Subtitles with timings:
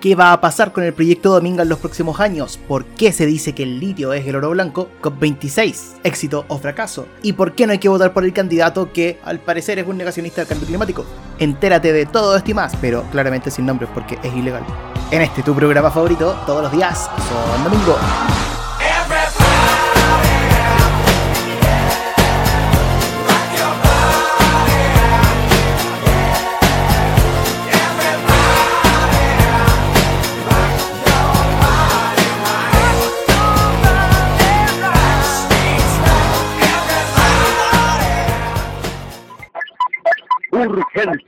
[0.00, 2.58] ¿Qué va a pasar con el proyecto Dominga en los próximos años?
[2.66, 4.88] ¿Por qué se dice que el litio es el oro blanco?
[5.02, 7.06] COP26, éxito o fracaso.
[7.22, 9.98] ¿Y por qué no hay que votar por el candidato que al parecer es un
[9.98, 11.04] negacionista del cambio climático?
[11.38, 14.64] Entérate de todo esto y más, pero claramente sin nombres porque es ilegal.
[15.10, 17.98] En este tu programa favorito, todos los días son domingo.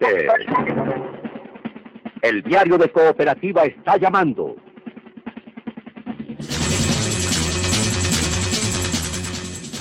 [0.03, 0.93] Urgente.
[2.23, 4.57] El diario de cooperativa está llamando.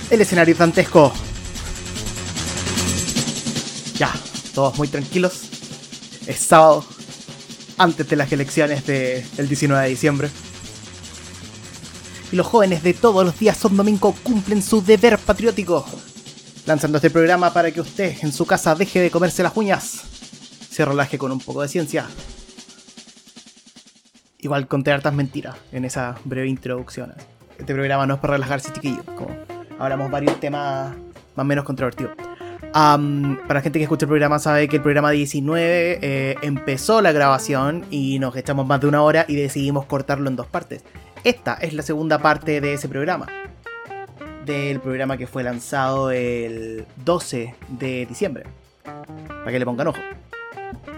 [0.10, 1.14] El escenario dantesco.
[3.96, 4.12] Ya,
[4.54, 5.50] todos muy tranquilos.
[6.28, 6.84] Es sábado,
[7.78, 10.30] antes de las elecciones del 19 de diciembre.
[12.32, 15.86] Y los jóvenes de todos los días son domingo cumplen su deber patriótico
[16.66, 20.02] lanzando este programa para que usted en su casa deje de comerse las uñas,
[20.82, 22.08] se relaje con un poco de ciencia.
[24.40, 27.14] Igual conté hartas mentiras en esa breve introducción.
[27.60, 29.30] Este programa no es para relajarse, chiquillos, como
[29.78, 30.96] hablamos varios temas
[31.36, 32.14] más o menos controvertidos.
[32.74, 37.12] para la gente que escucha el programa sabe que el programa 19 eh, empezó la
[37.12, 40.84] grabación y nos echamos más de una hora y decidimos cortarlo en dos partes.
[41.24, 43.28] Esta es la segunda parte de ese programa
[44.48, 48.46] del programa que fue lanzado el 12 de diciembre.
[48.84, 50.00] Para que le pongan ojo.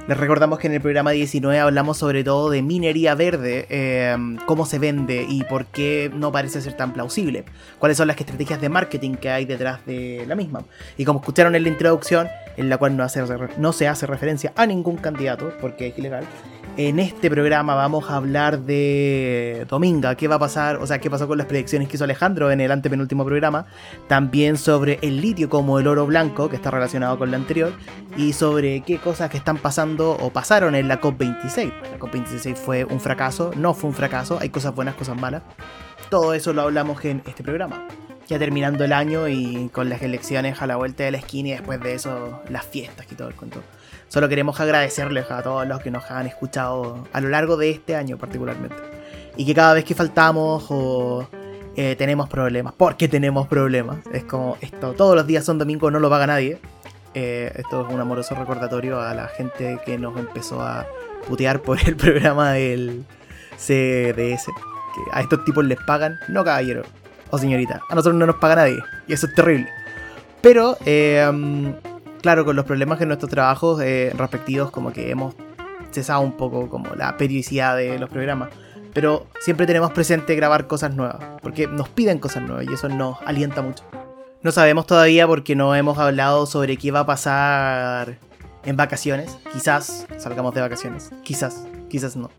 [0.06, 4.14] Les recordamos que en el programa 19 hablamos sobre todo de minería verde, eh,
[4.46, 7.46] cómo se vende y por qué no parece ser tan plausible.
[7.80, 10.64] Cuáles son las estrategias de marketing que hay detrás de la misma.
[10.98, 13.06] Y como escucharon en la introducción, en la cual no,
[13.58, 16.26] no se hace referencia a ningún candidato, porque es ilegal,
[16.76, 21.08] en este programa vamos a hablar de Dominga, qué va a pasar, o sea, qué
[21.08, 23.68] pasó con las predicciones que hizo Alejandro en el antepenúltimo programa.
[24.08, 27.74] También sobre el litio como el oro blanco, que está relacionado con lo anterior.
[28.18, 31.74] Y sobre qué cosas que están pasando o pasaron en la COP26.
[31.92, 35.44] La COP26 fue un fracaso, no fue un fracaso, hay cosas buenas, cosas malas.
[36.10, 37.88] Todo eso lo hablamos en este programa.
[38.28, 41.52] Ya terminando el año y con las elecciones a la vuelta de la esquina y
[41.52, 43.62] después de eso las fiestas y todo el cuento.
[44.08, 47.96] Solo queremos agradecerles a todos los que nos han escuchado a lo largo de este
[47.96, 48.76] año particularmente.
[49.36, 51.28] Y que cada vez que faltamos o
[51.76, 56.00] eh, tenemos problemas, porque tenemos problemas, es como esto, todos los días son domingos, no
[56.00, 56.60] lo paga nadie.
[57.16, 60.86] Eh, esto es un amoroso recordatorio a la gente que nos empezó a
[61.28, 63.04] putear por el programa del
[63.58, 64.46] CDS.
[64.46, 66.84] Que a estos tipos les pagan, no caballero
[67.38, 68.80] señorita, a nosotros no nos paga nadie.
[69.08, 69.70] Y eso es terrible.
[70.42, 71.74] Pero eh,
[72.22, 75.36] claro, con los problemas que nuestros trabajos eh, respectivos como que hemos
[75.92, 78.50] cesado un poco como la periodicidad de los programas.
[78.94, 83.18] Pero siempre tenemos presente grabar cosas nuevas, porque nos piden cosas nuevas y eso nos
[83.26, 83.84] alienta mucho.
[84.42, 88.18] No sabemos todavía porque no hemos hablado sobre qué va a pasar
[88.66, 89.38] en vacaciones.
[89.52, 92.30] Quizás salgamos de vacaciones, quizás, quizás no.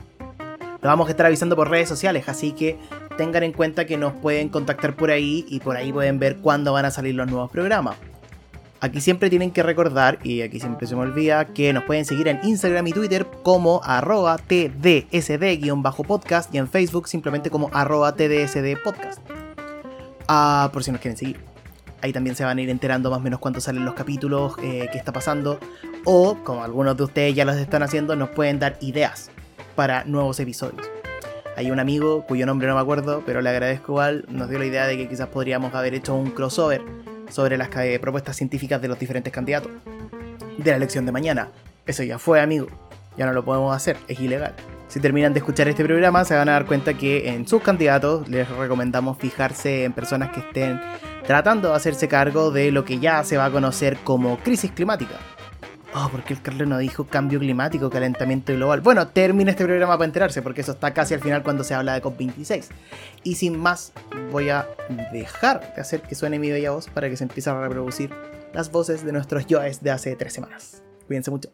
[0.80, 2.78] Lo vamos a estar avisando por redes sociales, así que
[3.16, 6.72] tengan en cuenta que nos pueden contactar por ahí y por ahí pueden ver cuándo
[6.72, 7.96] van a salir los nuevos programas.
[8.80, 12.28] Aquí siempre tienen que recordar, y aquí siempre se me olvida, que nos pueden seguir
[12.28, 19.22] en Instagram y Twitter como arroba tdsd-podcast y en Facebook simplemente como arroba tdsd podcast.
[20.28, 21.40] Ah, por si nos quieren seguir.
[22.02, 24.90] Ahí también se van a ir enterando más o menos cuánto salen los capítulos, eh,
[24.92, 25.58] qué está pasando.
[26.04, 29.30] O, como algunos de ustedes ya los están haciendo, nos pueden dar ideas
[29.74, 30.86] para nuevos episodios.
[31.56, 34.66] Hay un amigo cuyo nombre no me acuerdo, pero le agradezco igual, nos dio la
[34.66, 36.82] idea de que quizás podríamos haber hecho un crossover
[37.30, 37.68] sobre las
[38.00, 39.70] propuestas científicas de los diferentes candidatos
[40.58, 41.50] de la elección de mañana.
[41.86, 42.66] Eso ya fue, amigo.
[43.16, 44.54] Ya no lo podemos hacer, es ilegal.
[44.88, 48.28] Si terminan de escuchar este programa, se van a dar cuenta que en sus candidatos
[48.28, 50.80] les recomendamos fijarse en personas que estén
[51.24, 55.14] tratando de hacerse cargo de lo que ya se va a conocer como crisis climática.
[55.96, 58.80] Oh, porque el Carlos no dijo cambio climático, calentamiento global.
[58.80, 61.94] Bueno, termina este programa para enterarse, porque eso está casi al final cuando se habla
[61.94, 62.66] de COP26.
[63.22, 63.92] Y sin más,
[64.32, 64.66] voy a
[65.12, 68.10] dejar de hacer que suene mi bella voz para que se empiece a reproducir
[68.52, 70.82] las voces de nuestros yoes de hace tres semanas.
[71.06, 71.50] Cuídense mucho.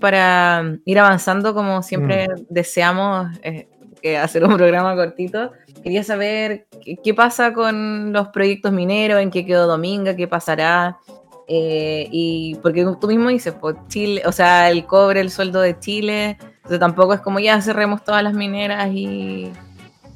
[0.00, 2.46] Para ir avanzando, como siempre mm.
[2.48, 3.68] deseamos eh,
[4.16, 5.52] hacer un programa cortito.
[5.82, 6.66] Quería saber
[7.02, 10.98] qué, pasa con los proyectos mineros, en qué quedó Dominga, qué pasará.
[11.48, 15.78] Eh, y porque tú mismo dices, pues Chile, o sea, el cobre, el sueldo de
[15.78, 19.52] Chile, entonces tampoco es como ya cerremos todas las mineras y,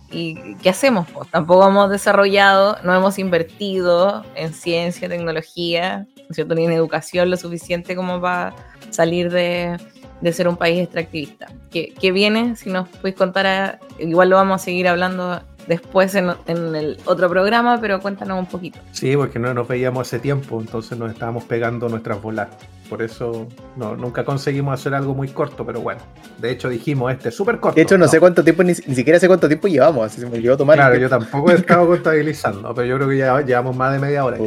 [0.08, 1.08] ¿Y qué hacemos?
[1.12, 6.54] Pues tampoco hemos desarrollado, no hemos invertido en ciencia, tecnología, ¿no es cierto?
[6.54, 8.54] ni en educación lo suficiente como para
[8.90, 9.76] salir de,
[10.20, 11.48] de ser un país extractivista.
[11.72, 12.54] ¿Qué, qué viene?
[12.54, 16.98] Si nos puedes contar, a- igual lo vamos a seguir hablando después en, en el
[17.04, 18.78] otro programa, pero cuéntanos un poquito.
[18.92, 22.48] Sí, porque no nos veíamos hace tiempo, entonces nos estábamos pegando nuestras bolas.
[22.88, 26.00] Por eso no, nunca conseguimos hacer algo muy corto, pero bueno.
[26.38, 27.74] De hecho dijimos este súper corto.
[27.74, 30.26] De hecho, no, sé cuánto tiempo, ni, ni siquiera sé cuánto tiempo llevamos, así se
[30.26, 30.76] me olvidó tomar.
[30.76, 34.24] Claro, yo tampoco he estado contabilizando, pero yo creo que ya llevamos más de media
[34.24, 34.38] hora.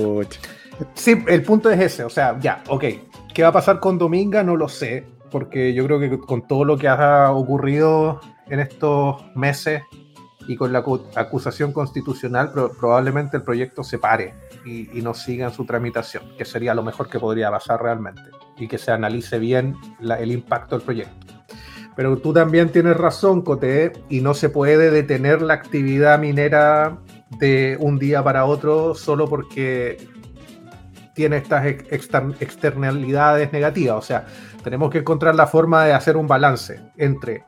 [0.93, 2.85] Sí, el punto es ese, o sea, ya, ok.
[3.33, 4.43] ¿Qué va a pasar con Dominga?
[4.43, 9.23] No lo sé, porque yo creo que con todo lo que ha ocurrido en estos
[9.35, 9.81] meses
[10.49, 14.33] y con la acu- acusación constitucional, pro- probablemente el proyecto se pare
[14.65, 18.23] y, y no siga en su tramitación, que sería lo mejor que podría pasar realmente,
[18.57, 21.27] y que se analice bien la- el impacto del proyecto.
[21.95, 26.97] Pero tú también tienes razón, Cote, y no se puede detener la actividad minera
[27.37, 29.97] de un día para otro solo porque
[31.13, 33.97] tiene estas ex- exter- externalidades negativas.
[33.97, 34.25] O sea,
[34.63, 37.43] tenemos que encontrar la forma de hacer un balance entre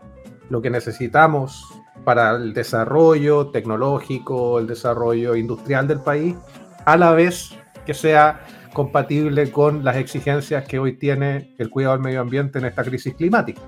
[0.50, 1.66] lo que necesitamos
[2.04, 6.36] para el desarrollo tecnológico, el desarrollo industrial del país,
[6.86, 7.52] a la vez
[7.86, 12.66] que sea compatible con las exigencias que hoy tiene el cuidado del medio ambiente en
[12.66, 13.62] esta crisis climática.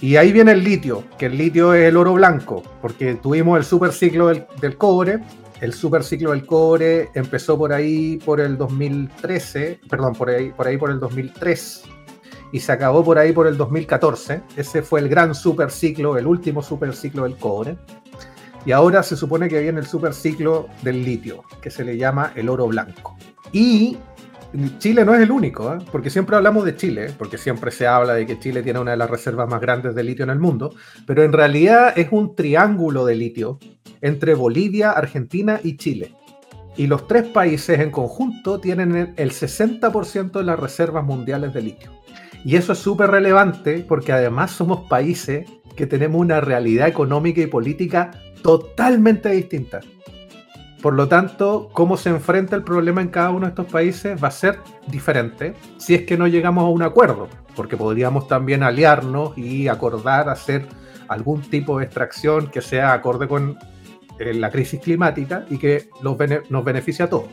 [0.00, 3.64] Y ahí viene el litio, que el litio es el oro blanco, porque tuvimos el
[3.64, 5.20] superciclo del, del cobre,
[5.60, 10.76] el superciclo del cobre empezó por ahí por el 2013, perdón, por ahí por, ahí
[10.76, 11.84] por el 2003
[12.52, 14.42] y se acabó por ahí por el 2014.
[14.56, 17.78] Ese fue el gran superciclo, el último superciclo del cobre.
[18.64, 22.48] Y ahora se supone que viene el superciclo del litio, que se le llama el
[22.48, 23.16] oro blanco.
[23.50, 23.96] Y
[24.78, 25.78] Chile no es el único, ¿eh?
[25.90, 28.98] porque siempre hablamos de Chile, porque siempre se habla de que Chile tiene una de
[28.98, 30.74] las reservas más grandes de litio en el mundo,
[31.06, 33.58] pero en realidad es un triángulo de litio
[34.02, 36.14] entre Bolivia, Argentina y Chile.
[36.76, 42.02] Y los tres países en conjunto tienen el 60% de las reservas mundiales de litio.
[42.44, 47.46] Y eso es súper relevante porque además somos países que tenemos una realidad económica y
[47.46, 48.10] política
[48.42, 49.80] totalmente distinta.
[50.82, 54.28] Por lo tanto, cómo se enfrenta el problema en cada uno de estos países va
[54.28, 54.58] a ser
[54.88, 60.28] diferente si es que no llegamos a un acuerdo, porque podríamos también aliarnos y acordar
[60.28, 60.66] hacer
[61.06, 63.56] algún tipo de extracción que sea acorde con
[64.18, 66.16] eh, la crisis climática y que los
[66.50, 67.28] nos beneficie a todos.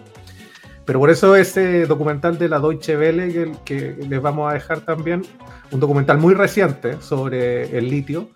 [0.90, 4.80] Pero por eso ese documental de la Deutsche Welle que, que les vamos a dejar
[4.80, 5.24] también,
[5.70, 8.28] un documental muy reciente sobre el litio,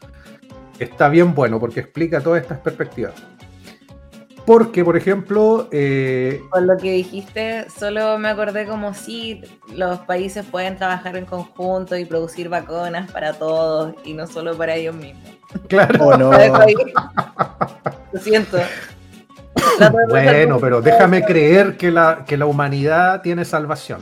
[0.77, 3.15] está bien bueno porque explica todas estas perspectivas.
[4.45, 9.41] Porque, por ejemplo, eh, Con lo que dijiste, solo me acordé como si
[9.75, 14.75] los países pueden trabajar en conjunto y producir vacunas para todos y no solo para
[14.75, 15.23] ellos mismos.
[15.67, 16.31] claro, Oh, no.
[18.11, 18.59] Lo siento.
[20.09, 24.01] Bueno, pero déjame creer que la, que la humanidad tiene salvación.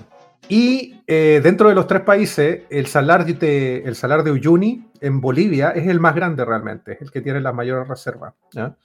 [0.49, 5.21] Y eh, dentro de los tres países, el salar, de, el salar de Uyuni en
[5.21, 8.33] Bolivia es el más grande realmente, es el que tiene las mayores reservas.
[8.51, 8.75] ¿ya?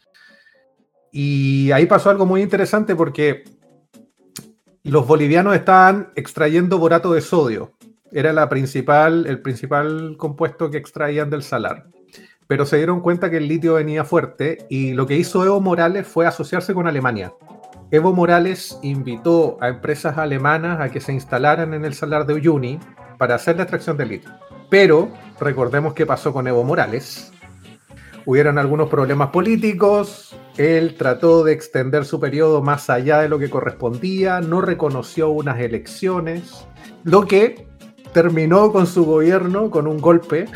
[1.10, 3.44] Y ahí pasó algo muy interesante porque
[4.84, 7.72] los bolivianos estaban extrayendo borato de sodio.
[8.12, 11.86] Era la principal, el principal compuesto que extraían del salar
[12.46, 16.06] pero se dieron cuenta que el litio venía fuerte y lo que hizo Evo Morales
[16.06, 17.32] fue asociarse con Alemania.
[17.90, 22.78] Evo Morales invitó a empresas alemanas a que se instalaran en el salar de Uyuni
[23.18, 24.30] para hacer la extracción de litio.
[24.70, 25.10] Pero
[25.40, 27.32] recordemos qué pasó con Evo Morales.
[28.24, 33.50] Hubieron algunos problemas políticos, él trató de extender su periodo más allá de lo que
[33.50, 36.66] correspondía, no reconoció unas elecciones,
[37.04, 37.68] lo que
[38.12, 40.46] terminó con su gobierno con un golpe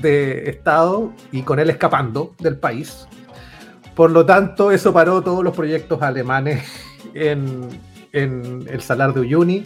[0.00, 3.06] de Estado y con él escapando del país.
[3.94, 6.64] Por lo tanto, eso paró todos los proyectos alemanes
[7.14, 7.68] en,
[8.12, 9.64] el Salar de Uyuni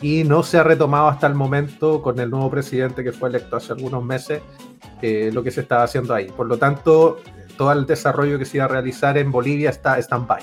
[0.00, 3.56] y no se ha retomado hasta el momento con el nuevo presidente que fue electo
[3.56, 4.42] hace algunos meses
[5.00, 6.26] eh, lo que se estaba haciendo ahí.
[6.26, 7.18] Por lo tanto,
[7.56, 10.42] todo el desarrollo que se iba a realizar en Bolivia está stand-by.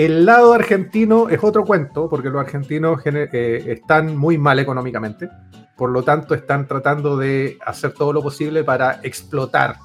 [0.00, 5.28] El lado argentino es otro cuento, porque los argentinos eh, están muy mal económicamente,
[5.76, 9.76] por lo tanto están tratando de hacer todo lo posible para explotar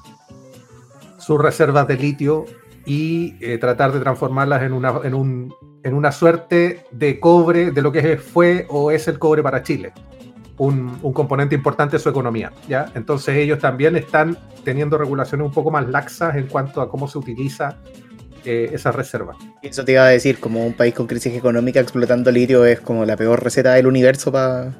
[1.18, 2.46] sus reservas de litio
[2.86, 7.82] y eh, tratar de transformarlas en una, en, un- en una suerte de cobre de
[7.82, 9.92] lo que fue o es el cobre para Chile,
[10.56, 12.52] un, un componente importante de su economía.
[12.66, 12.90] ¿ya?
[12.94, 17.18] Entonces ellos también están teniendo regulaciones un poco más laxas en cuanto a cómo se
[17.18, 17.76] utiliza
[18.46, 19.36] eh, esa reserva.
[19.60, 23.04] Eso te iba a decir, como un país con crisis económica explotando litio es como
[23.04, 24.72] la peor receta del universo para...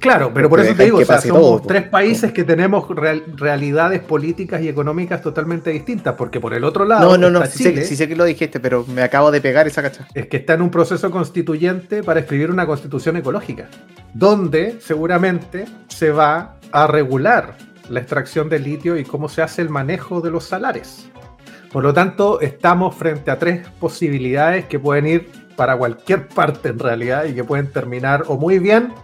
[0.00, 1.68] Claro, pero por eso te digo, o sea, somos todo, po.
[1.68, 6.84] tres países que tenemos real- realidades políticas y económicas totalmente distintas, porque por el otro
[6.84, 7.46] lado, No, no, no.
[7.46, 10.06] Sí, sé, Chile, sí sé que lo dijiste, pero me acabo de pegar esa cacha.
[10.12, 13.68] es que está en un proceso constituyente para escribir una constitución ecológica,
[14.12, 17.56] donde seguramente se va a regular
[17.88, 21.08] la extracción de litio y cómo se hace el manejo de los salares.
[21.76, 26.78] Por lo tanto, estamos frente a tres posibilidades que pueden ir para cualquier parte en
[26.78, 28.94] realidad y que pueden terminar o muy bien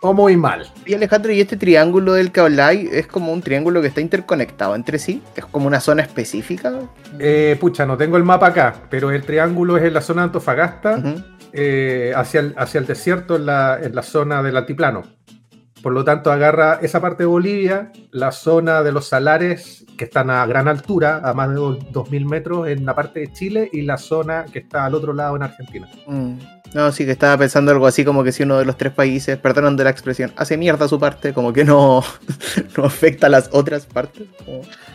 [0.00, 0.66] o muy mal.
[0.84, 4.74] Y Alejandro, ¿y este triángulo del que habláis es como un triángulo que está interconectado
[4.74, 5.22] entre sí?
[5.36, 6.72] ¿Es como una zona específica?
[7.20, 10.24] Eh, pucha, no tengo el mapa acá, pero el triángulo es en la zona de
[10.24, 11.00] Antofagasta,
[11.52, 15.04] eh, hacia, el, hacia el desierto en la, en la zona del altiplano.
[15.86, 20.30] Por lo tanto, agarra esa parte de Bolivia, la zona de los salares que están
[20.30, 23.82] a gran altura, a más de do- 2.000 metros en la parte de Chile, y
[23.82, 25.88] la zona que está al otro lado en Argentina.
[26.08, 26.32] Mm.
[26.74, 29.38] No, sí que estaba pensando algo así como que si uno de los tres países,
[29.38, 32.02] perdonando la expresión, hace mierda su parte, como que no,
[32.76, 34.26] no afecta a las otras partes.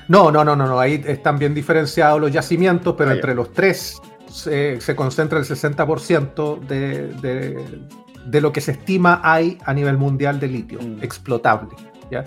[0.10, 3.20] No, no, no, no, no, ahí están bien diferenciados los yacimientos, pero Ah, ya.
[3.20, 3.98] entre los tres
[4.30, 7.66] se, se concentra el 60% de, de,
[8.26, 11.04] de lo que se estima hay a nivel mundial de litio Mm.
[11.04, 11.70] explotable.
[12.12, 12.24] ¿ya?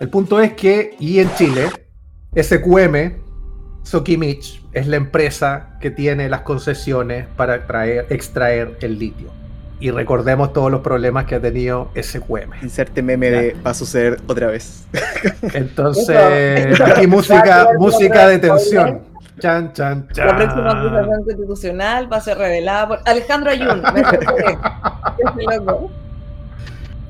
[0.00, 1.68] El punto es que, y en Chile,
[2.34, 3.22] SQM,
[3.82, 9.28] Sokimich, es la empresa que tiene las concesiones para traer, extraer el litio.
[9.80, 12.52] Y recordemos todos los problemas que ha tenido SQM.
[12.62, 14.86] Inserte meme de va a suceder otra vez.
[15.52, 19.02] Entonces, aquí música, música de tensión.
[19.40, 20.26] Chan, chan, chan.
[20.28, 23.82] La próxima acusación constitucional va a ser revelada por Alejandro Ayun.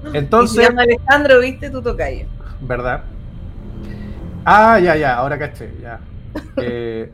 [0.04, 1.70] Y se Entonces, llama Alejandro, ¿viste?
[1.70, 2.26] Tu tocayo.
[2.60, 3.02] ¿verdad?
[4.44, 6.00] Ah, ya, ya, ahora caché, ya.
[6.56, 7.10] Eh,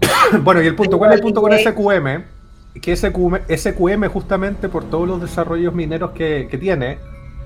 [0.42, 2.24] bueno, y el punto, ¿cuál es el punto con SQM?
[2.80, 6.98] Que SQM, SQM justamente por todos los desarrollos mineros que, que tiene,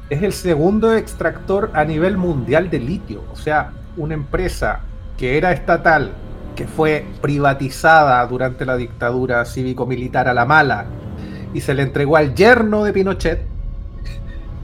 [0.08, 3.24] es el segundo extractor a nivel mundial de litio.
[3.32, 4.80] O sea, una empresa
[5.16, 6.12] que era estatal,
[6.56, 10.86] que fue privatizada durante la dictadura cívico-militar a la mala
[11.52, 13.42] y se le entregó al yerno de Pinochet,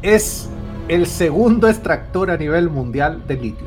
[0.03, 0.49] es
[0.89, 3.67] el segundo extractor a nivel mundial de litio.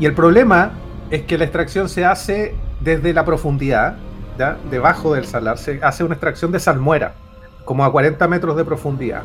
[0.00, 0.72] Y el problema
[1.10, 3.96] es que la extracción se hace desde la profundidad,
[4.38, 4.56] ¿ya?
[4.70, 7.14] debajo del salar, se hace una extracción de salmuera,
[7.64, 9.22] como a 40 metros de profundidad.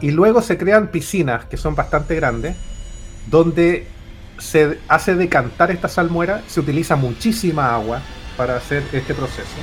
[0.00, 2.56] Y luego se crean piscinas, que son bastante grandes,
[3.30, 3.86] donde
[4.38, 8.00] se hace decantar esta salmuera, se utiliza muchísima agua
[8.36, 9.56] para hacer este proceso.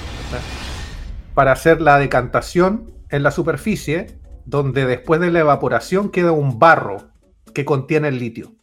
[1.33, 7.11] Para hacer la decantación en la superficie, donde después de la evaporación queda un barro
[7.53, 8.53] que contiene el litio.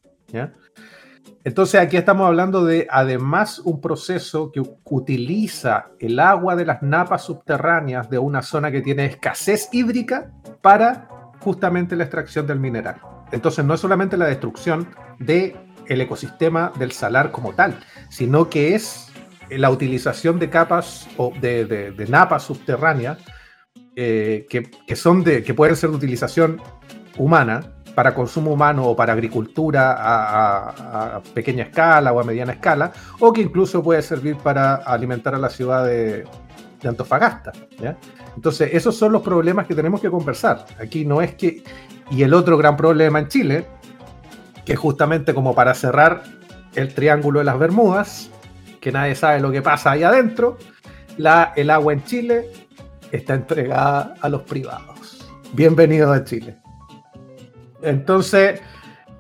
[1.44, 7.24] Entonces aquí estamos hablando de además un proceso que utiliza el agua de las napas
[7.24, 11.08] subterráneas de una zona que tiene escasez hídrica para
[11.40, 13.00] justamente la extracción del mineral.
[13.32, 15.54] Entonces no es solamente la destrucción del
[15.86, 17.78] ecosistema del salar como tal,
[18.10, 19.07] sino que es
[19.50, 23.18] la utilización de capas o de, de- napas subterráneas
[23.96, 26.60] eh, que, que son de, que pueden ser de utilización
[27.16, 33.32] humana para consumo humano o para agricultura a, pequeña escala o a mediana escala, o
[33.32, 36.24] que incluso puede servir para alimentar a la ciudad de,
[36.80, 37.50] de Antofagasta.
[38.36, 40.64] Entonces, esos son los problemas que tenemos que conversar.
[40.80, 41.64] Aquí no es que...
[42.10, 43.66] Y el otro gran problema en Chile,
[44.64, 46.22] que justamente como para cerrar
[46.76, 48.30] el triángulo de las Bermudas,
[48.80, 50.58] que nadie sabe lo que pasa ahí adentro,
[51.16, 52.50] la, el agua en Chile
[53.12, 55.26] está entregada a los privados.
[55.52, 56.56] Bienvenidos a Chile.
[57.82, 58.60] Entonces,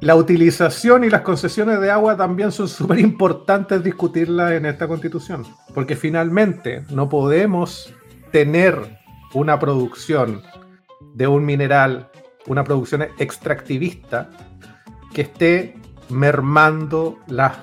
[0.00, 5.44] la utilización y las concesiones de agua también son súper importantes discutirlas en esta constitución,
[5.74, 7.92] porque finalmente no podemos
[8.30, 8.98] tener
[9.34, 10.42] una producción
[11.14, 12.10] de un mineral,
[12.46, 14.30] una producción extractivista
[15.12, 15.74] que esté
[16.08, 17.56] mermando las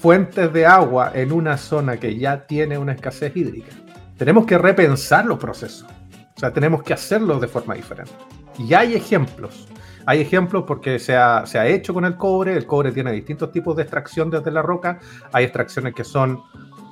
[0.00, 3.72] fuentes de agua en una zona que ya tiene una escasez hídrica.
[4.16, 5.88] Tenemos que repensar los procesos,
[6.36, 8.12] o sea, tenemos que hacerlos de forma diferente.
[8.58, 9.68] Y hay ejemplos.
[10.06, 12.56] Hay ejemplos porque se ha, se ha hecho con el cobre.
[12.56, 14.98] El cobre tiene distintos tipos de extracción desde la roca.
[15.32, 16.42] Hay extracciones que son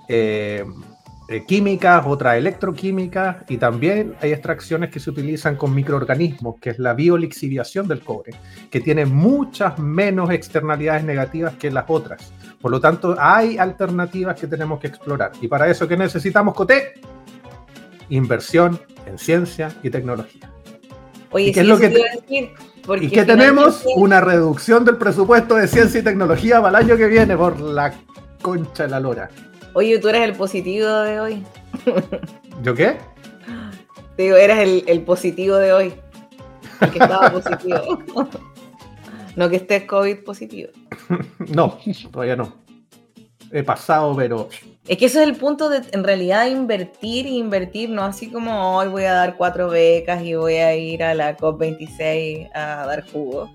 [0.08, 0.64] eh,
[1.28, 3.36] eh, químicas, otras electroquímicas.
[3.48, 8.32] Y también hay extracciones que se utilizan con microorganismos, que es la biolixiviación del cobre,
[8.70, 12.32] que tiene muchas menos externalidades negativas que las otras.
[12.60, 15.32] Por lo tanto, hay alternativas que tenemos que explorar.
[15.40, 16.94] Y para eso, ¿qué necesitamos, Coté?
[18.08, 20.50] Inversión en ciencia y tecnología.
[21.30, 22.50] Oye, ¿Y qué sí, es lo que te decir,
[23.02, 23.84] ¿Y qué tenemos?
[23.96, 27.92] Una reducción del presupuesto de ciencia y tecnología para el año que viene por la
[28.40, 29.28] concha de la lora.
[29.78, 31.44] Oye, tú eres el positivo de hoy.
[32.64, 32.96] ¿Yo qué?
[34.16, 35.92] Te digo, eres el, el positivo de hoy.
[36.80, 38.00] El que estaba positivo.
[39.36, 40.72] no que estés COVID positivo.
[41.54, 41.78] no,
[42.10, 42.56] todavía no.
[43.52, 44.48] He pasado, pero
[44.88, 48.78] Es que ese es el punto de, en realidad, invertir e invertir, no así como
[48.78, 53.08] hoy voy a dar cuatro becas y voy a ir a la COP26 a dar
[53.12, 53.48] jugo.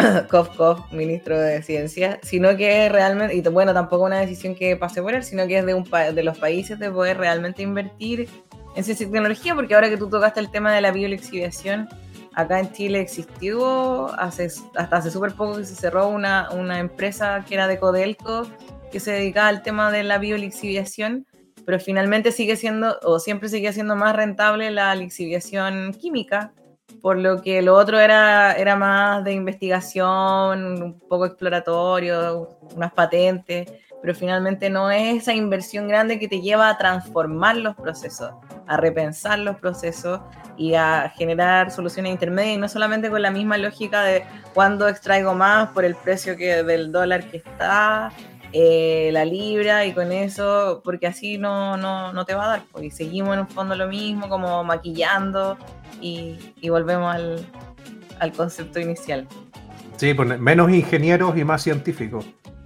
[0.92, 5.22] Ministro de Ciencia, sino que realmente, y bueno, tampoco una decisión que pase por él,
[5.22, 8.28] sino que es de, un pa- de los países de poder realmente invertir
[8.76, 11.88] en ciencia y tecnología, porque ahora que tú tocaste el tema de la biolixiviación,
[12.34, 17.44] acá en Chile existió hace, hasta hace súper poco que se cerró una, una empresa
[17.46, 18.46] que era de Codelco,
[18.92, 21.26] que se dedicaba al tema de la biolixiviación,
[21.66, 26.52] pero finalmente sigue siendo, o siempre sigue siendo más rentable la lixiviación química,
[27.00, 33.70] por lo que lo otro era, era más de investigación, un poco exploratorio, unas patentes,
[34.00, 38.32] pero finalmente no es esa inversión grande que te lleva a transformar los procesos,
[38.66, 40.20] a repensar los procesos
[40.56, 45.34] y a generar soluciones intermedias, y no solamente con la misma lógica de cuándo extraigo
[45.34, 48.12] más por el precio que del dólar que está,
[48.52, 52.62] eh, la libra y con eso, porque así no, no, no te va a dar.
[52.72, 55.56] pues, y seguimos en un fondo lo mismo, como maquillando
[56.00, 57.46] y, y volvemos al,
[58.18, 59.26] al concepto inicial.
[59.96, 62.24] Sí, pues, menos ingenieros y más científicos.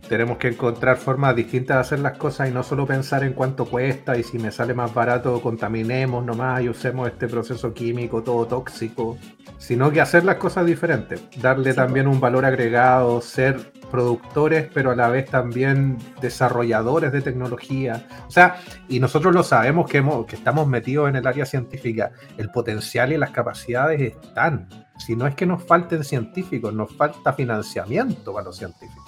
[0.09, 3.65] Tenemos que encontrar formas distintas de hacer las cosas y no solo pensar en cuánto
[3.65, 8.47] cuesta y si me sale más barato, contaminemos nomás y usemos este proceso químico todo
[8.47, 9.17] tóxico,
[9.59, 14.91] sino que hacer las cosas diferentes, darle Sí, también un valor agregado, ser productores, pero
[14.91, 18.07] a la vez también desarrolladores de tecnología.
[18.27, 18.57] O sea,
[18.89, 23.13] y nosotros lo sabemos que, hemos, que estamos metidos en el área científica, el potencial
[23.13, 24.69] y las capacidades están.
[24.99, 29.04] Si no es que nos falten científicos, nos falta financiamiento para los científicos,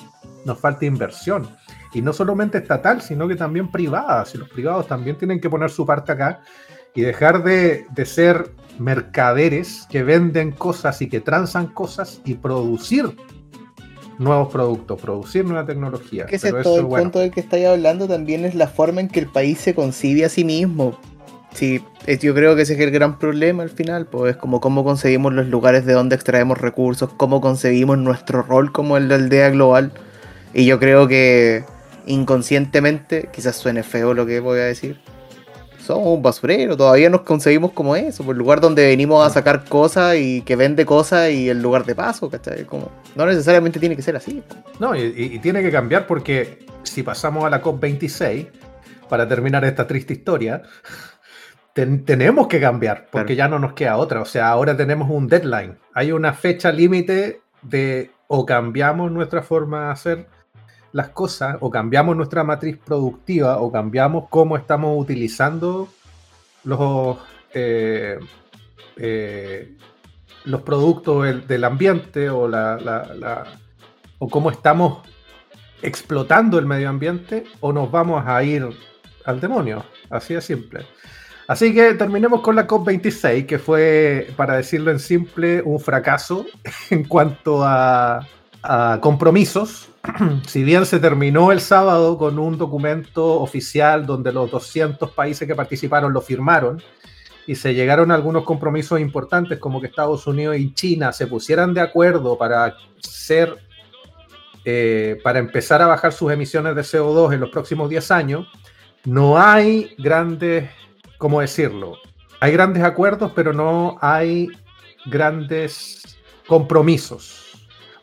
[0.46, 1.48] nos falta inversión.
[1.92, 4.24] Y no solamente estatal, sino que también privada.
[4.24, 6.40] Si los privados también tienen que poner su parte acá
[6.94, 13.16] y dejar de, de ser mercaderes que venden cosas y que transan cosas y producir
[14.18, 16.26] nuevos productos, producir nueva tecnología.
[16.26, 18.68] Que ese Pero todo eso, el bueno, punto del que estáis hablando, también es la
[18.68, 20.98] forma en que el país se concibe a sí mismo.
[21.52, 21.82] Sí,
[22.20, 25.32] yo creo que ese es el gran problema al final, pues es como cómo concebimos
[25.32, 29.92] los lugares de donde extraemos recursos, cómo concebimos nuestro rol como el de aldea global.
[30.58, 31.64] Y yo creo que
[32.06, 34.98] inconscientemente, quizás suene feo lo que voy a decir,
[35.78, 39.66] somos un basurero, todavía nos concebimos como eso, por el lugar donde venimos a sacar
[39.66, 42.64] cosas y que vende cosas y el lugar de paso, ¿cachai?
[42.64, 44.42] Como, no necesariamente tiene que ser así.
[44.80, 48.46] No, y, tiene que cambiar porque si pasamos a la COP26,
[49.10, 50.62] para terminar esta triste historia,
[51.74, 54.22] ten- tenemos que cambiar porque ya no nos queda otra.
[54.22, 55.76] O sea, ahora tenemos un deadline.
[55.92, 60.35] Hay una fecha límite de o cambiamos nuestra forma de hacer
[60.96, 65.88] las cosas, o cambiamos nuestra matriz productiva, o cambiamos cómo estamos utilizando
[66.64, 67.18] los,
[67.52, 68.18] eh,
[68.96, 69.76] eh,
[70.46, 73.44] los productos del, ambiente o la,
[74.18, 75.06] o cómo estamos
[75.82, 78.66] explotando el medio ambiente o nos vamos a ir
[79.26, 79.84] al demonio.
[80.08, 80.86] Así de simple.
[81.46, 86.46] Así que terminemos con la COP26, que fue, para decirlo en simple, un fracaso
[86.90, 88.26] en cuanto a,
[89.00, 89.88] compromisos.
[90.46, 95.54] si bien se terminó el sábado con un documento oficial donde los 200 países que
[95.54, 96.82] participaron lo firmaron
[97.46, 101.74] y se llegaron a algunos compromisos importantes como que Estados Unidos y China se pusieran
[101.74, 103.66] de acuerdo para ser
[104.68, 108.48] eh, para empezar a bajar sus emisiones de CO2 en los próximos 10 años,
[109.04, 110.68] no hay grandes,
[111.18, 111.98] ¿cómo decirlo?
[112.40, 114.48] Hay grandes acuerdos, pero no hay
[115.04, 117.45] grandes compromisos.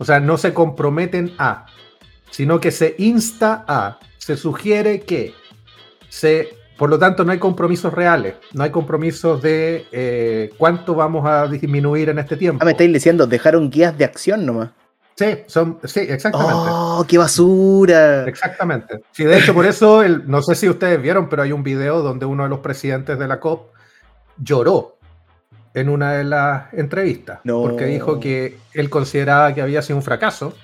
[0.04, 1.66] O sea, no se comprometen a,
[2.30, 5.34] sino que se insta a, se sugiere que,
[6.10, 11.26] se, por lo tanto, no hay compromisos reales, no hay compromisos de eh, cuánto vamos
[11.26, 12.62] a disminuir en este tiempo.
[12.62, 14.72] Ah, me estáis diciendo, dejaron guías de acción nomás.
[15.16, 16.54] Sí, son, sí, exactamente.
[16.70, 18.26] ¡Oh, qué basura!
[18.28, 19.00] Exactamente.
[19.14, 22.02] Sí, de hecho, por eso, el- no sé si ustedes vieron, pero hay un video
[22.02, 23.72] donde uno de los presidentes de la COP
[24.38, 24.98] lloró
[25.74, 27.62] en una de las entrevistas, No.
[27.62, 30.56] porque dijo que él consideraba que había sido un fracaso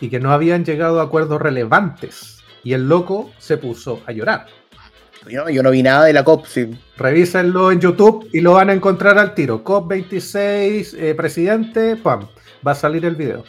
[0.00, 2.42] y que no habían llegado a acuerdos relevantes.
[2.62, 4.46] Y el loco se puso a llorar.
[5.28, 6.78] Yo, yo no vi nada de la COP, sí.
[6.98, 9.64] Revísenlo en YouTube y lo van a encontrar al tiro.
[9.64, 12.26] COP26, eh, presidente, pam,
[12.66, 13.44] va a salir el video.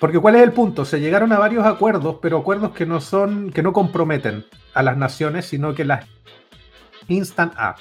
[0.00, 0.84] Porque ¿cuál es el punto?
[0.84, 4.96] Se llegaron a varios acuerdos, pero acuerdos que no son, que no comprometen a las
[4.96, 6.06] naciones, sino que las
[7.08, 7.76] instan a.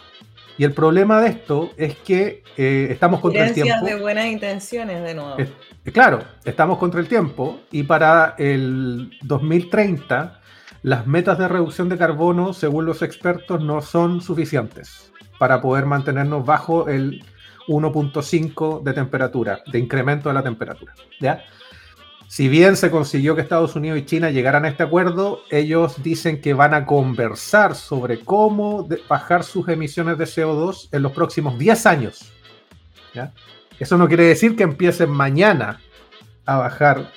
[0.57, 3.85] Y el problema de esto es que eh, estamos contra el tiempo.
[3.85, 5.37] de buenas intenciones de nuevo.
[5.37, 5.49] Es-
[5.91, 10.39] Claro, estamos contra el tiempo y para el 2030
[10.81, 16.45] las metas de reducción de carbono, según los expertos, no son suficientes para poder mantenernos
[16.45, 17.21] bajo el
[17.67, 20.93] 1.5 de temperatura, de incremento de la temperatura.
[21.19, 21.43] ¿ya?
[22.27, 26.41] Si bien se consiguió que Estados Unidos y China llegaran a este acuerdo, ellos dicen
[26.41, 31.85] que van a conversar sobre cómo bajar sus emisiones de CO2 en los próximos 10
[31.85, 32.33] años.
[33.79, 35.79] Eso no quiere decir que empiecen mañana
[36.45, 37.11] a bajar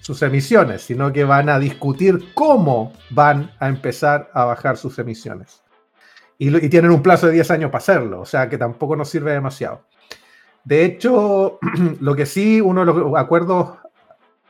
[0.00, 5.62] sus emisiones, sino que van a discutir cómo van a empezar a bajar sus emisiones.
[6.38, 9.08] Y, y tienen un plazo de 10 años para hacerlo, o sea que tampoco nos
[9.08, 9.82] sirve demasiado.
[10.64, 11.58] De hecho,
[12.00, 13.78] lo que sí, uno de los acuerdos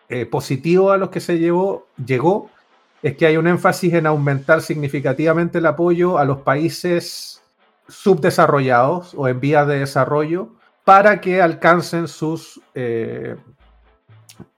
[0.09, 2.51] eh, positivos a los que se llevó, llegó
[3.03, 7.43] es que hay un énfasis en aumentar significativamente el apoyo a los países
[7.89, 10.51] subdesarrollados o en vías de desarrollo
[10.85, 13.37] para que alcancen sus, eh,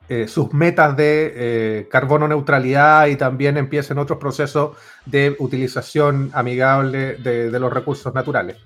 [0.09, 7.17] eh, sus metas de eh, carbono neutralidad y también empiecen otros procesos de utilización amigable
[7.17, 8.57] de los recursos naturales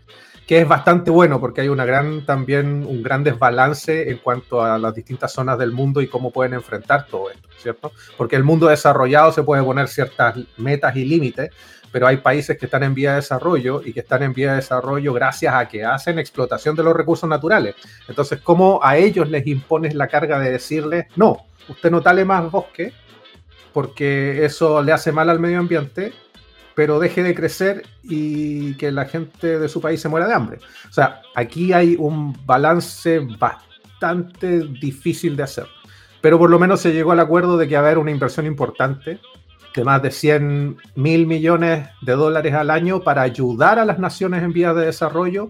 [0.46, 4.78] que es bastante bueno porque hay una gran también un gran desbalance en cuanto a
[4.78, 7.92] las distintas zonas del mundo y cómo pueden enfrentar todo esto, ¿cierto?
[8.16, 11.50] Porque el mundo desarrollado se puede poner ciertas metas y límites,
[11.92, 14.57] pero hay países que están en vía de desarrollo y que están en vía de
[14.57, 17.74] desarrollo gracias a que hacen explotación de los recursos naturales.
[18.09, 22.50] Entonces, ¿cómo a ellos les impones la carga de decirles, no, usted no tale más
[22.50, 22.92] bosque
[23.72, 26.12] porque eso le hace mal al medio ambiente,
[26.74, 30.58] pero deje de crecer y que la gente de su país se muera de hambre?
[30.88, 35.66] O sea, aquí hay un balance bastante difícil de hacer.
[36.20, 38.46] Pero por lo menos se llegó al acuerdo de que va a haber una inversión
[38.46, 39.18] importante
[39.74, 44.42] de más de 100 mil millones de dólares al año para ayudar a las naciones
[44.42, 45.48] en vías de desarrollo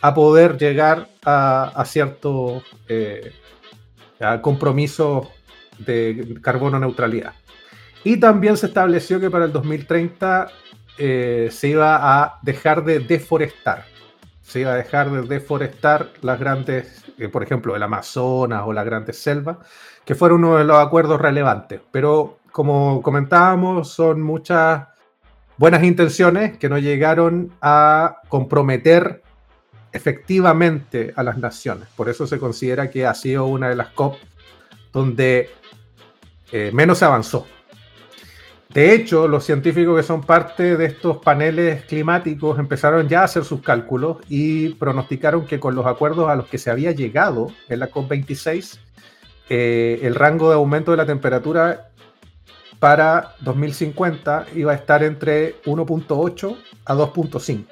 [0.00, 3.32] a poder llegar a, a cierto eh,
[4.18, 5.30] a compromiso
[5.78, 7.34] de carbono neutralidad.
[8.04, 10.48] Y también se estableció que para el 2030
[10.98, 13.84] eh, se iba a dejar de deforestar.
[14.42, 18.84] Se iba a dejar de deforestar las grandes, eh, por ejemplo, el Amazonas o las
[18.84, 19.58] grandes selvas,
[20.04, 21.80] que fueron uno de los acuerdos relevantes.
[21.90, 24.88] Pero como comentábamos, son muchas
[25.56, 29.22] buenas intenciones que no llegaron a comprometer
[29.92, 31.88] efectivamente a las naciones.
[31.96, 34.16] Por eso se considera que ha sido una de las COP
[34.92, 35.50] donde
[36.52, 37.46] eh, menos se avanzó.
[38.72, 43.44] De hecho, los científicos que son parte de estos paneles climáticos empezaron ya a hacer
[43.44, 47.80] sus cálculos y pronosticaron que con los acuerdos a los que se había llegado en
[47.80, 48.78] la COP26,
[49.48, 51.90] eh, el rango de aumento de la temperatura
[52.78, 57.64] para 2050 iba a estar entre 1.8 a 2.5.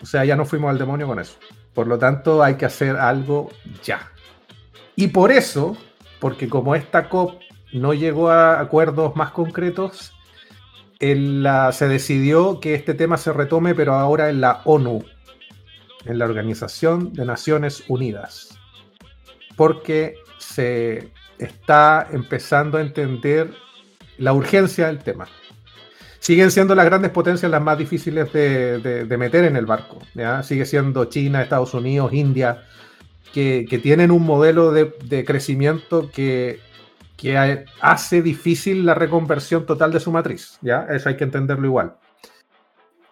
[0.00, 1.36] O sea, ya no fuimos al demonio con eso.
[1.74, 3.50] Por lo tanto, hay que hacer algo
[3.84, 4.10] ya.
[4.96, 5.76] Y por eso,
[6.20, 7.38] porque como esta COP
[7.74, 10.14] no llegó a acuerdos más concretos,
[11.00, 15.04] se decidió que este tema se retome, pero ahora en la ONU,
[16.04, 18.58] en la Organización de Naciones Unidas,
[19.56, 23.52] porque se está empezando a entender
[24.18, 25.28] la urgencia del tema.
[26.18, 30.00] Siguen siendo las grandes potencias las más difíciles de, meter en el barco.
[30.42, 32.64] Sigue siendo China, Estados Unidos, India,
[33.32, 36.58] que, tienen un modelo de, de crecimiento que,
[37.18, 40.56] que ha- hace difícil la reconversión total de su matriz.
[40.62, 40.86] ¿ya?
[40.88, 41.96] Eso hay que entenderlo igual.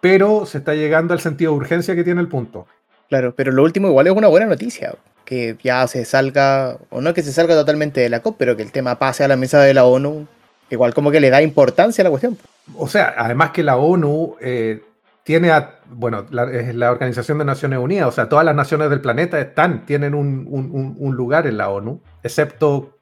[0.01, 2.65] Pero se está llegando al sentido de urgencia que tiene el punto.
[3.09, 4.95] Claro, pero lo último igual es una buena noticia.
[5.25, 8.63] Que ya se salga, o no que se salga totalmente de la COP, pero que
[8.63, 10.25] el tema pase a la mesa de la ONU.
[10.69, 12.37] Igual como que le da importancia a la cuestión.
[12.75, 14.81] O sea, además que la ONU eh,
[15.23, 18.89] tiene, a- bueno, la, es la Organización de Naciones Unidas, o sea, todas las naciones
[18.89, 22.96] del planeta están, tienen un, un- un- lugar en la ONU, excepto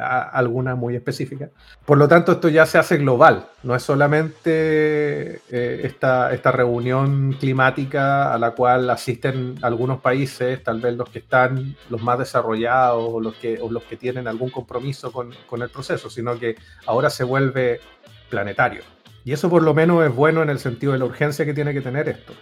[0.00, 1.50] alguna muy específica.
[1.84, 7.32] Por lo tanto, esto ya se hace global, no es solamente eh, esta, esta reunión
[7.38, 13.04] climática a la cual asisten algunos países, tal vez los que están los más desarrollados
[13.12, 16.56] o los que, o los que tienen algún compromiso con, con el proceso, sino que
[16.86, 17.80] ahora se vuelve
[18.28, 18.82] planetario.
[19.24, 21.74] Y eso por lo menos es bueno en el sentido de la urgencia que tiene
[21.74, 22.32] que tener esto.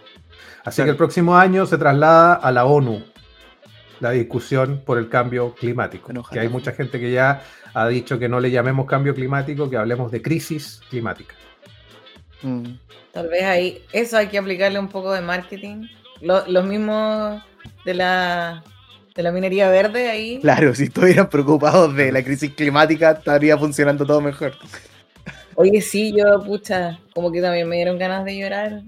[0.63, 0.87] Así Claro.
[0.87, 3.03] que el próximo año se traslada a la ONU
[3.99, 6.11] la discusión por el cambio climático.
[6.31, 7.41] Que hay mucha gente que ya
[7.73, 11.35] ha dicho que no le llamemos cambio climático, que hablemos de crisis climática.
[12.41, 12.65] Mm.
[13.11, 15.87] Tal vez ahí, eso hay que aplicarle un poco de marketing.
[16.21, 17.41] Lo- los mismos
[17.85, 18.63] de la,
[19.15, 20.39] de la minería verde ahí.
[20.41, 24.53] Claro, si estuvieran preocupados de la crisis climática, estaría funcionando todo mejor.
[25.55, 28.81] Oye, sí, yo, pucha, como que también me dieron ganas de llorar.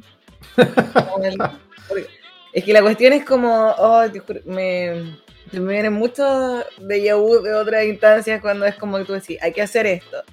[2.53, 4.03] Es que la cuestión es como, oh,
[4.45, 5.17] me,
[5.51, 9.53] me vienen muchos de vu de otras instancias cuando es como que tú decís, hay
[9.53, 10.23] que hacer esto.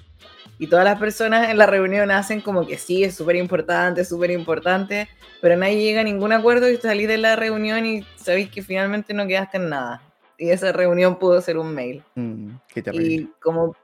[0.57, 4.31] Y todas las personas en la reunión hacen como que sí, es súper importante, súper
[4.31, 5.07] importante,
[5.41, 9.13] pero nadie llega a ningún acuerdo y salís de la reunión y sabéis que finalmente
[9.13, 10.01] no quedaste en nada.
[10.37, 12.03] Y esa reunión pudo ser un mail.
[12.15, 13.13] Mm, qué terrible.
[13.13, 13.75] Y como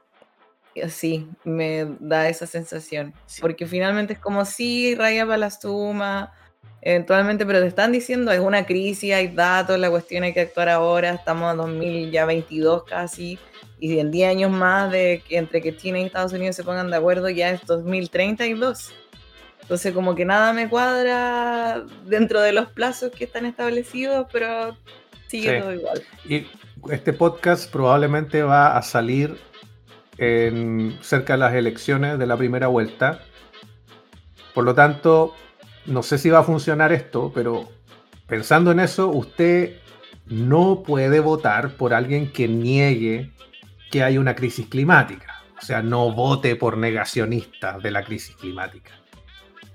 [0.88, 3.14] sí, me da esa sensación.
[3.26, 3.40] Sí.
[3.40, 6.32] Porque finalmente es como sí, raya para la suma,
[6.86, 10.68] eventualmente, pero te están diciendo es una crisis, hay datos, la cuestión hay que actuar
[10.68, 13.40] ahora, estamos en 2022 casi,
[13.80, 16.88] y en 10 años más de que entre que China y Estados Unidos se pongan
[16.88, 18.94] de acuerdo ya es 2032.
[19.62, 24.76] Entonces como que nada me cuadra dentro de los plazos que están establecidos, pero
[25.26, 25.60] sigue Sí.
[25.60, 26.02] todo igual.
[26.24, 26.46] Y
[26.92, 29.36] este podcast probablemente va a salir
[30.18, 33.22] en, cerca de las elecciones de la primera vuelta.
[34.54, 35.34] Por lo tanto,
[35.86, 37.68] no sé si va a funcionar esto, pero
[38.26, 39.76] pensando en eso, usted
[40.26, 43.30] no puede votar por alguien que niegue
[43.90, 45.44] que hay una crisis climática.
[45.56, 48.92] O sea, no vote por negacionistas de la crisis climática.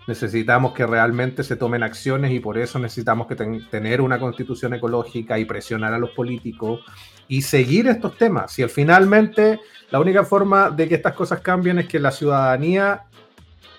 [0.07, 4.73] Necesitamos que realmente se tomen acciones y por eso necesitamos que ten- tener una constitución
[4.73, 6.81] ecológica y presionar a los políticos
[7.27, 8.51] y seguir estos temas.
[8.51, 13.03] Si al finalmente la única forma de que estas cosas cambien es que la ciudadanía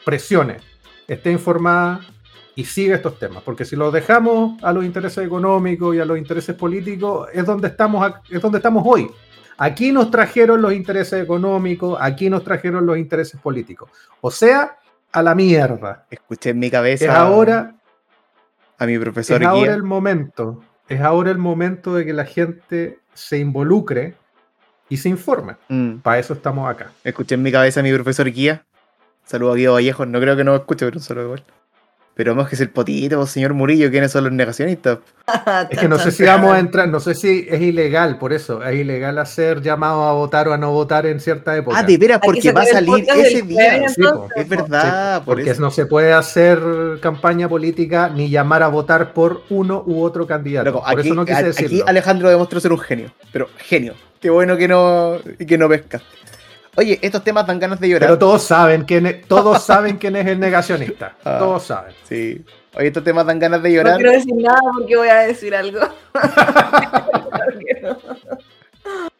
[0.04, 0.58] presione,
[1.06, 2.00] esté informada
[2.54, 3.42] y siga estos temas.
[3.42, 7.68] Porque si los dejamos a los intereses económicos y a los intereses políticos, es donde
[7.68, 9.10] estamos, es donde estamos hoy.
[9.58, 13.90] Aquí nos trajeron los intereses económicos, aquí nos trajeron los intereses políticos.
[14.20, 14.78] O sea,
[15.12, 16.06] a la mierda.
[16.10, 17.74] Escuché en mi cabeza Es ahora,
[18.78, 19.74] a mi es profesor ahora guía.
[19.74, 20.62] el momento.
[20.88, 24.14] Es ahora el momento de que la gente se involucre
[24.88, 25.56] y se informe.
[25.68, 26.90] Mm, Para eso estamos acá.
[27.04, 28.64] Escuché en mi cabeza a mi profesor guía.
[29.24, 30.04] Saludo a Guido Vallejo.
[30.06, 31.44] No creo que no me escuche, pero un saludo igual.
[32.14, 33.90] Pero vamos que es el potito, pues, señor Murillo.
[33.90, 34.98] ¿Quiénes son los negacionistas?
[35.70, 38.62] Es que no sé si vamos a entrar, no sé si es ilegal, por eso,
[38.62, 41.78] es ilegal hacer llamado a votar o a no votar en cierta época.
[41.78, 43.88] Ah, de veras, porque va a salir ese día.
[43.88, 44.02] Sí,
[44.36, 45.60] Es verdad, por Porque eso.
[45.62, 46.60] no se puede hacer
[47.00, 50.66] campaña política ni llamar a votar por uno u otro candidato.
[50.70, 51.82] Loco, por aquí, eso no quise decirlo.
[51.82, 53.12] aquí Alejandro demostró ser un genio.
[53.32, 53.94] Pero genio.
[54.20, 56.02] Qué bueno que no, que no pesca.
[56.76, 58.08] Oye, estos temas dan ganas de llorar.
[58.08, 61.14] Pero todos saben quién es, todos saben quién es el negacionista.
[61.24, 61.36] Ah.
[61.38, 61.92] Todos saben.
[62.08, 62.42] Sí.
[62.74, 63.96] Oye, estos temas dan ganas de No llorar.
[63.96, 65.80] quiero decir nada porque voy a decir algo.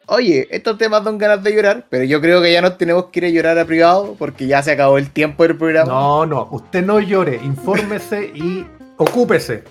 [0.07, 3.19] Oye, estos temas dan ganas de llorar, pero yo creo que ya nos tenemos que
[3.19, 5.91] ir a llorar a privado porque ya se acabó el tiempo del programa.
[5.91, 8.65] No, no, usted no llore, infórmese y
[8.97, 9.63] ocúpese.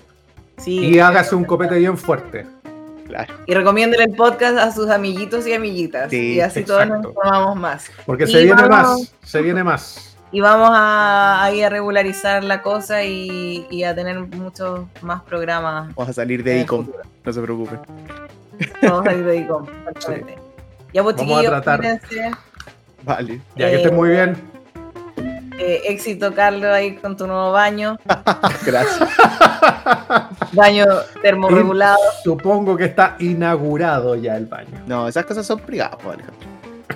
[0.57, 0.79] Sí.
[0.79, 2.45] Y hágase un copete bien fuerte.
[3.07, 3.33] Claro.
[3.45, 6.09] Y recomiéndele el podcast a sus amiguitos y amiguitas.
[6.09, 7.91] Sí, y así todos nos informamos más.
[8.05, 8.69] Porque Y se viene vamos-
[9.01, 10.09] más, se viene más.
[10.31, 15.93] Y vamos a, ahí a regularizar la cosa y, y a tener muchos más programas.
[15.95, 16.87] Vamos a salir de ICOM,
[17.23, 17.79] no se preocupen.
[18.81, 20.37] Vamos a salir de ICOM, exactamente.
[20.91, 21.99] Ya pues Vamos a tratar.
[23.03, 23.41] Vale.
[23.55, 24.35] Ya que Eh, estén muy bien.
[25.59, 27.99] Eh, éxito, Carlos, ahí con tu nuevo baño.
[28.65, 29.09] Gracias.
[30.53, 30.85] Baño
[31.21, 31.97] termorregulado.
[32.23, 34.81] Supongo que está inaugurado ya el baño.
[34.87, 36.53] No, esas cosas son privadas, pues, Alejandro.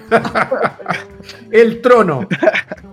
[1.51, 2.27] El trono.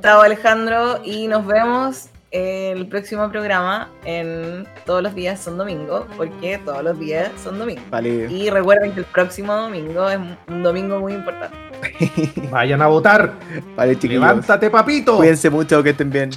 [0.02, 1.00] Chao, Alejandro.
[1.04, 6.98] Y nos vemos el próximo programa en Todos los días son domingo, porque todos los
[6.98, 7.82] días son domingo.
[7.90, 8.26] Vale.
[8.28, 11.56] Y recuerden que el próximo domingo es un domingo muy importante.
[12.50, 13.32] Vayan a votar.
[13.76, 14.22] Vale, chiquillos.
[14.22, 15.16] Levántate, papito.
[15.18, 16.30] Cuídense mucho, que estén bien.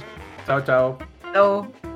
[0.46, 0.98] Chao, chao.
[1.32, 1.87] Chao.